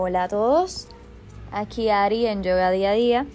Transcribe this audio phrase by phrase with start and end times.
[0.00, 0.86] Hola a todos,
[1.50, 3.26] aquí Ari en Yoga Día a Día.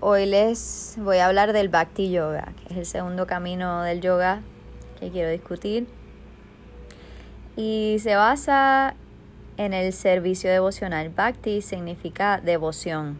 [0.00, 4.40] Hoy les voy a hablar del Bhakti Yoga, que es el segundo camino del yoga
[4.98, 5.86] que quiero discutir.
[7.54, 8.94] Y se basa
[9.58, 11.10] en el servicio devocional.
[11.10, 13.18] Bhakti significa devoción.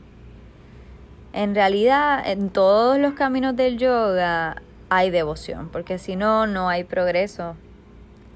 [1.34, 6.84] En realidad, en todos los caminos del yoga hay devoción, porque si no, no hay
[6.84, 7.56] progreso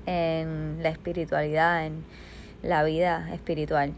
[0.05, 2.05] en la espiritualidad, en
[2.67, 3.93] la vida espiritual.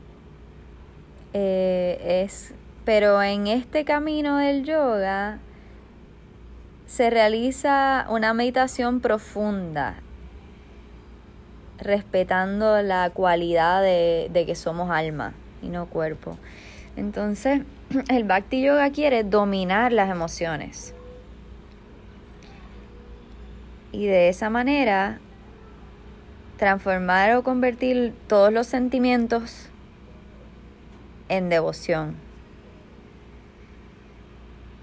[1.34, 2.54] Eh, es,
[2.84, 5.38] pero en este camino del yoga
[6.86, 9.96] se realiza una meditación profunda,
[11.78, 16.38] respetando la cualidad de, de que somos alma y no cuerpo.
[16.96, 17.62] Entonces,
[18.08, 20.94] el Bhakti Yoga quiere dominar las emociones.
[23.92, 25.20] Y de esa manera
[26.58, 29.68] transformar o convertir todos los sentimientos
[31.28, 32.16] en devoción.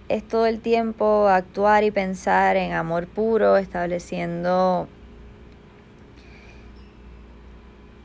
[0.08, 4.88] Es todo el tiempo actuar y pensar en amor puro, estableciendo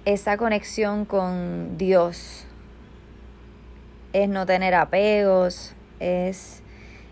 [0.05, 2.47] esa conexión con Dios.
[4.13, 6.63] Es no tener apegos, es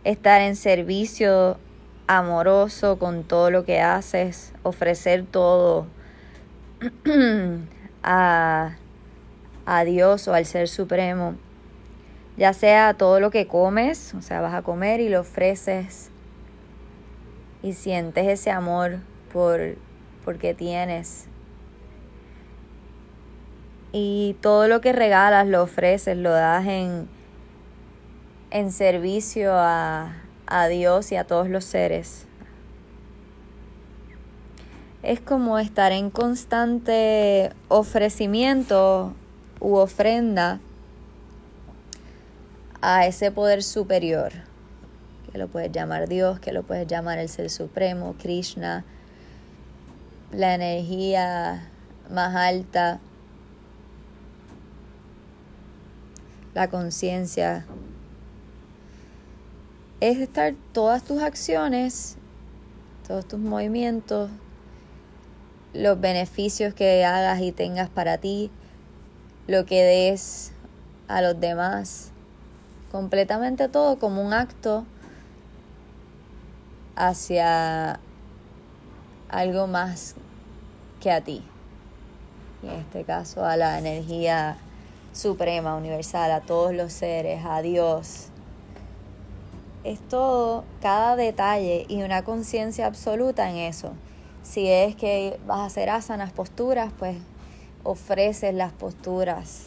[0.05, 1.58] estar en servicio
[2.06, 5.86] amoroso con todo lo que haces, ofrecer todo
[8.02, 8.76] a,
[9.66, 11.34] a Dios o al Ser Supremo,
[12.36, 16.10] ya sea todo lo que comes, o sea, vas a comer y lo ofreces
[17.62, 18.98] y sientes ese amor
[19.32, 19.76] por
[20.24, 21.26] porque tienes.
[23.90, 27.08] Y todo lo que regalas lo ofreces, lo das en,
[28.50, 30.14] en servicio a,
[30.46, 32.27] a Dios y a todos los seres
[35.02, 39.14] es como estar en constante ofrecimiento
[39.60, 40.60] u ofrenda
[42.80, 44.32] a ese poder superior,
[45.30, 48.84] que lo puedes llamar Dios, que lo puedes llamar el Ser Supremo, Krishna,
[50.33, 51.68] la energía
[52.11, 53.00] más alta,
[56.55, 57.67] la conciencia.
[60.00, 62.17] Es estar todas tus acciones,
[63.06, 64.30] todos tus movimientos,
[65.78, 68.50] los beneficios que hagas y tengas para ti,
[69.46, 70.50] lo que des
[71.06, 72.11] a los demás,
[72.90, 74.84] completamente todo como un acto
[76.96, 78.00] hacia
[79.28, 80.17] algo más
[81.00, 81.44] que a ti.
[82.64, 84.58] Y en este caso a la energía
[85.12, 88.30] suprema, universal, a todos los seres, a Dios.
[89.84, 93.92] Es todo, cada detalle y una conciencia absoluta en eso.
[94.48, 97.19] Si es que vas a hacer asanas, posturas, pues
[97.85, 99.67] ofreces las posturas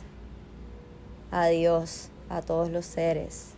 [1.30, 3.52] a Dios, a todos los seres.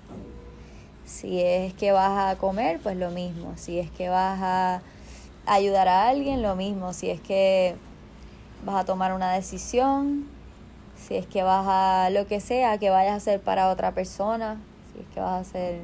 [1.06, 3.54] Si es que vas a comer, pues lo mismo.
[3.56, 4.82] Si es que vas a
[5.46, 6.92] ayudar a alguien, lo mismo.
[6.92, 7.78] Si es que
[8.66, 10.28] vas a tomar una decisión,
[10.98, 14.58] si es que vas a lo que sea que vayas a hacer para otra persona,
[14.92, 15.80] si es que vas a hacer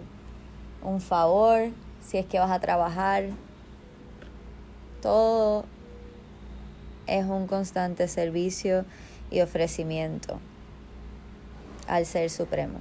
[0.83, 1.69] un favor,
[2.05, 3.29] si es que vas a trabajar,
[5.01, 5.65] todo
[7.07, 8.85] es un constante servicio
[9.31, 10.39] y ofrecimiento
[11.87, 12.79] al Ser Supremo.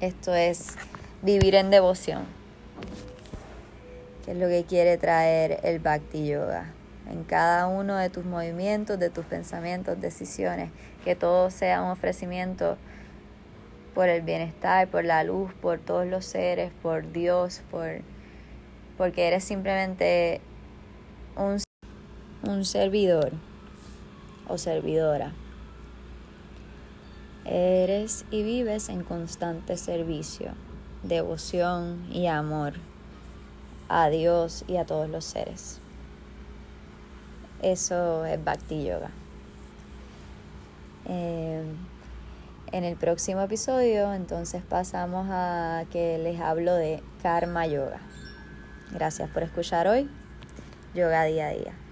[0.00, 0.76] Esto es
[1.22, 2.24] vivir en devoción,
[4.24, 6.72] que es lo que quiere traer el Bhakti Yoga.
[7.10, 10.70] En cada uno de tus movimientos, de tus pensamientos, decisiones,
[11.04, 12.78] que todo sea un ofrecimiento
[13.94, 18.00] por el bienestar, por la luz, por todos los seres, por Dios, por
[18.96, 20.40] porque eres simplemente
[21.36, 21.58] un,
[22.48, 23.32] un servidor
[24.48, 25.32] o servidora.
[27.44, 30.52] Eres y vives en constante servicio,
[31.02, 32.74] devoción y amor
[33.88, 35.80] a Dios y a todos los seres.
[37.60, 39.10] Eso es Bhakti Yoga.
[41.06, 41.64] Eh,
[42.72, 48.00] en el próximo episodio entonces pasamos a que les hablo de Karma Yoga.
[48.94, 50.08] Gracias por escuchar hoy.
[50.94, 51.83] Yoga día a día.